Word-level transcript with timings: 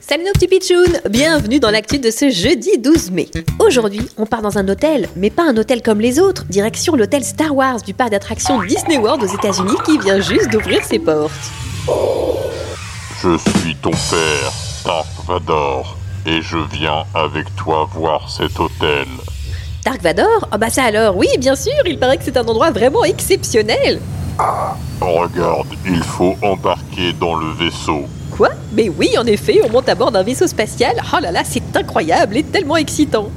Salut 0.00 0.24
nos 0.24 0.32
petits 0.34 0.48
pitchouns 0.48 1.00
Bienvenue 1.08 1.60
dans 1.60 1.70
l'actu 1.70 1.98
de 1.98 2.10
ce 2.10 2.28
jeudi 2.28 2.76
12 2.76 3.10
mai. 3.10 3.30
Aujourd'hui, 3.58 4.02
on 4.18 4.26
part 4.26 4.42
dans 4.42 4.58
un 4.58 4.68
hôtel, 4.68 5.08
mais 5.16 5.30
pas 5.30 5.44
un 5.48 5.56
hôtel 5.56 5.80
comme 5.80 5.98
les 5.98 6.20
autres, 6.20 6.44
direction 6.44 6.94
l'hôtel 6.94 7.24
Star 7.24 7.56
Wars 7.56 7.80
du 7.80 7.94
parc 7.94 8.10
d'attractions 8.10 8.62
Disney 8.64 8.98
World 8.98 9.22
aux 9.22 9.34
États-Unis 9.34 9.76
qui 9.86 9.96
vient 9.98 10.20
juste 10.20 10.50
d'ouvrir 10.50 10.84
ses 10.84 10.98
portes. 10.98 11.32
Je 13.22 13.38
suis 13.38 13.74
ton 13.76 13.92
père, 13.92 14.52
Dark 14.84 15.06
Vador, 15.26 15.96
et 16.26 16.42
je 16.42 16.58
viens 16.70 17.04
avec 17.14 17.46
toi 17.56 17.88
voir 17.90 18.28
cet 18.30 18.60
hôtel. 18.60 19.06
Dark 19.86 20.02
Vador? 20.02 20.50
Oh 20.52 20.58
bah 20.58 20.68
ça 20.68 20.82
alors, 20.84 21.16
oui 21.16 21.28
bien 21.38 21.56
sûr, 21.56 21.72
il 21.86 21.98
paraît 21.98 22.18
que 22.18 22.24
c'est 22.24 22.36
un 22.36 22.44
endroit 22.44 22.72
vraiment 22.72 23.04
exceptionnel 23.04 24.00
Regarde, 25.00 25.68
il 25.84 26.02
faut 26.02 26.36
embarquer 26.42 26.87
dans 27.18 27.36
le 27.36 27.46
vaisseau. 27.52 28.06
Quoi? 28.30 28.50
Mais 28.72 28.88
oui, 28.88 29.10
en 29.18 29.26
effet, 29.26 29.60
on 29.64 29.70
monte 29.70 29.88
à 29.88 29.94
bord 29.94 30.12
d'un 30.12 30.22
vaisseau 30.22 30.46
spatial. 30.46 30.94
Oh 31.12 31.18
là 31.20 31.30
là, 31.30 31.42
c'est 31.44 31.76
incroyable 31.76 32.36
et 32.36 32.42
tellement 32.42 32.76
excitant. 32.76 33.30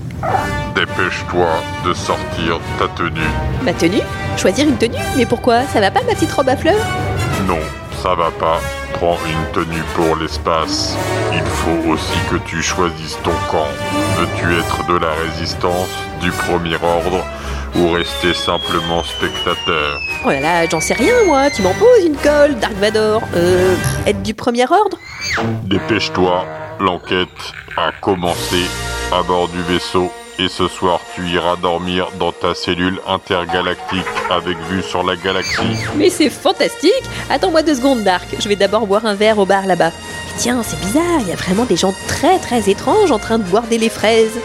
Dépêche-toi 0.76 1.48
de 1.86 1.94
sortir 1.94 2.60
ta 2.78 2.88
tenue. 2.90 3.20
Ma 3.64 3.74
tenue? 3.74 4.02
Choisir 4.38 4.68
une 4.68 4.78
tenue? 4.78 4.98
Mais 5.18 5.26
pourquoi? 5.26 5.64
Ça 5.68 5.80
va 5.80 5.92
pas 5.92 6.02
ma 6.04 6.14
petite 6.14 6.32
robe 6.32 6.50
à 6.50 6.58
fleurs? 6.58 6.86
Non, 7.48 7.60
ça 8.04 8.16
va 8.16 8.30
pas. 8.32 8.60
Prends 8.94 9.18
une 9.26 9.52
tenue 9.54 9.84
pour 9.96 10.16
l'espace. 10.18 10.96
Il 11.34 11.42
faut 11.42 11.92
aussi 11.92 12.18
que 12.30 12.36
tu 12.46 12.62
choisisses 12.62 13.18
ton 13.24 13.32
camp. 13.50 13.68
Veux-tu 14.18 14.60
être 14.60 14.86
de 14.88 14.98
la 15.00 15.12
résistance, 15.26 15.90
du 16.22 16.30
premier 16.32 16.76
ordre, 16.76 17.26
ou 17.76 17.90
rester 17.92 18.34
simplement 18.34 19.04
spectateur. 19.04 20.00
Oh 20.26 20.30
là 20.30 20.40
là, 20.40 20.70
j'en 20.70 20.80
sais 20.82 20.94
rien 20.94 21.14
moi, 21.26 21.50
tu 21.50 21.62
m'en 21.62 21.74
poses 21.74 22.06
une 22.06 22.18
colle, 22.18 22.56
Dark 22.60 22.74
Vador. 22.74 23.22
Euh, 23.36 23.76
être 24.06 24.22
du 24.22 24.34
premier 24.34 24.64
ordre? 24.64 24.98
Dépêche-toi, 25.64 26.46
l'enquête 26.80 27.28
a 27.78 27.92
commencé. 28.02 28.62
À 29.14 29.24
bord 29.24 29.50
du 29.50 29.62
vaisseau. 29.64 30.12
Et 30.40 30.48
ce 30.48 30.68
soir 30.68 31.02
tu 31.14 31.28
iras 31.28 31.56
dormir 31.58 32.08
dans 32.18 32.32
ta 32.32 32.56
cellule 32.56 33.00
intergalactique 33.08 34.06
avec 34.32 34.58
vue 34.70 34.82
sur 34.82 35.04
la 35.04 35.16
galaxie. 35.16 35.62
Mais 35.98 36.10
c'est 36.10 36.30
fantastique. 36.30 37.04
Attends-moi 37.30 37.62
deux 37.62 37.76
secondes, 37.76 38.04
Dark, 38.04 38.26
je 38.40 38.48
vais 38.48 38.56
d'abord 38.56 38.88
boire 38.88 39.06
un 39.06 39.14
verre 39.14 39.38
au 39.38 39.46
bar 39.46 39.68
là-bas. 39.68 39.92
Tiens, 40.38 40.64
c'est 40.64 40.80
bizarre, 40.80 41.20
il 41.20 41.28
y 41.28 41.32
a 41.32 41.36
vraiment 41.36 41.66
des 41.66 41.76
gens 41.76 41.94
très 42.08 42.40
très 42.40 42.70
étranges 42.70 43.12
en 43.12 43.20
train 43.20 43.38
de 43.38 43.44
boire 43.44 43.64
des 43.64 43.90
fraises. 43.90 44.40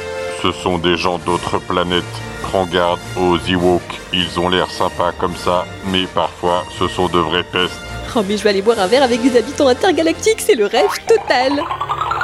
Ce 0.47 0.53
sont 0.53 0.79
des 0.79 0.97
gens 0.97 1.19
d'autres 1.19 1.59
planètes. 1.59 2.05
Prends 2.43 2.67
garde 2.67 3.01
aux 3.21 3.37
Ewoks, 3.37 3.83
ils 4.13 4.39
ont 4.39 4.49
l'air 4.49 4.71
sympas 4.71 5.11
comme 5.19 5.35
ça, 5.35 5.65
mais 5.91 6.05
parfois 6.15 6.63
ce 6.79 6.87
sont 6.87 7.09
de 7.09 7.19
vraies 7.19 7.43
pestes. 7.43 7.75
Oh 8.15 8.21
mais 8.29 8.37
je 8.37 8.45
vais 8.45 8.51
aller 8.51 8.63
boire 8.63 8.79
un 8.79 8.87
verre 8.87 9.03
avec 9.03 9.21
des 9.23 9.37
habitants 9.37 9.67
intergalactiques, 9.67 10.41
c'est 10.41 10.55
le 10.55 10.67
rêve 10.67 10.87
total 11.09 11.65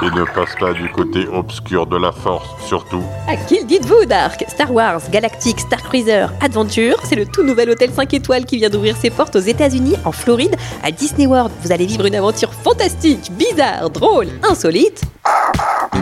Et 0.02 0.10
ne 0.16 0.24
passe 0.24 0.54
pas 0.60 0.72
du 0.72 0.88
côté 0.92 1.26
obscur 1.26 1.84
de 1.86 1.96
la 1.96 2.12
force, 2.12 2.48
surtout. 2.64 3.02
À 3.26 3.34
qui 3.34 3.58
le 3.58 3.64
dites-vous, 3.64 4.04
Dark? 4.04 4.44
Star 4.46 4.72
Wars, 4.72 5.00
Galactic, 5.10 5.58
Star 5.58 5.82
Cruiser, 5.82 6.26
Adventure, 6.40 6.98
c'est 7.02 7.16
le 7.16 7.26
tout 7.26 7.42
nouvel 7.42 7.70
hôtel 7.70 7.90
5 7.90 8.14
étoiles 8.14 8.44
qui 8.44 8.56
vient 8.58 8.70
d'ouvrir 8.70 8.96
ses 8.96 9.10
portes 9.10 9.34
aux 9.34 9.40
États-Unis, 9.40 9.96
en 10.04 10.12
Floride, 10.12 10.54
à 10.84 10.92
Disney 10.92 11.26
World. 11.26 11.50
Vous 11.62 11.72
allez 11.72 11.86
vivre 11.86 12.06
une 12.06 12.14
aventure 12.14 12.54
fantastique, 12.54 13.32
bizarre, 13.32 13.90
drôle, 13.90 14.28
insolite. 14.44 15.02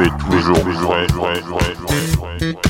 Mais 0.01 0.09
toujours 0.31 0.65
vrai. 2.17 2.70